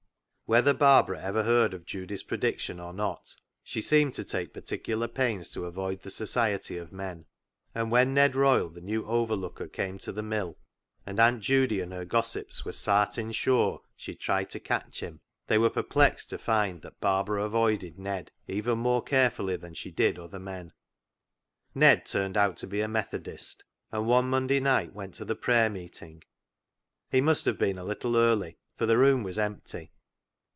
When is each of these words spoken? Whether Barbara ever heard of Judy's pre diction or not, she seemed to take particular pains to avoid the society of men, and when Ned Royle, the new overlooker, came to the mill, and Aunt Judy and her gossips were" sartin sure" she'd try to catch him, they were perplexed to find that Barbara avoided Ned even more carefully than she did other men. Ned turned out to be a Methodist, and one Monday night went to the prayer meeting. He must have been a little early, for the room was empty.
Whether 0.51 0.73
Barbara 0.73 1.21
ever 1.21 1.43
heard 1.43 1.73
of 1.73 1.85
Judy's 1.85 2.23
pre 2.23 2.37
diction 2.37 2.77
or 2.77 2.91
not, 2.91 3.37
she 3.63 3.79
seemed 3.81 4.13
to 4.15 4.25
take 4.25 4.53
particular 4.53 5.07
pains 5.07 5.47
to 5.51 5.63
avoid 5.63 6.01
the 6.01 6.11
society 6.11 6.75
of 6.75 6.91
men, 6.91 7.23
and 7.73 7.89
when 7.89 8.13
Ned 8.13 8.35
Royle, 8.35 8.67
the 8.67 8.81
new 8.81 9.05
overlooker, 9.05 9.69
came 9.69 9.97
to 9.99 10.11
the 10.11 10.21
mill, 10.21 10.57
and 11.05 11.21
Aunt 11.21 11.39
Judy 11.41 11.79
and 11.79 11.93
her 11.93 12.03
gossips 12.03 12.65
were" 12.65 12.73
sartin 12.83 13.31
sure" 13.31 13.79
she'd 13.95 14.19
try 14.19 14.43
to 14.43 14.59
catch 14.59 14.99
him, 14.99 15.21
they 15.47 15.57
were 15.57 15.69
perplexed 15.69 16.29
to 16.31 16.37
find 16.37 16.81
that 16.81 16.99
Barbara 16.99 17.43
avoided 17.45 17.97
Ned 17.97 18.29
even 18.49 18.77
more 18.79 19.01
carefully 19.01 19.55
than 19.55 19.73
she 19.73 19.89
did 19.89 20.19
other 20.19 20.37
men. 20.39 20.73
Ned 21.73 22.05
turned 22.05 22.35
out 22.35 22.57
to 22.57 22.67
be 22.67 22.81
a 22.81 22.89
Methodist, 22.89 23.63
and 23.89 24.05
one 24.05 24.29
Monday 24.29 24.59
night 24.59 24.91
went 24.93 25.13
to 25.15 25.23
the 25.23 25.33
prayer 25.33 25.69
meeting. 25.69 26.25
He 27.09 27.21
must 27.21 27.45
have 27.45 27.57
been 27.57 27.77
a 27.77 27.85
little 27.85 28.17
early, 28.17 28.57
for 28.75 28.85
the 28.85 28.97
room 28.97 29.23
was 29.23 29.37
empty. 29.39 29.93